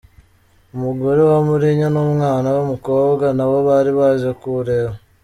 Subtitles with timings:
[0.75, 4.93] Umugore wa Mourinho n’umwana we w’umukobwa nabo bari baje kuwureba.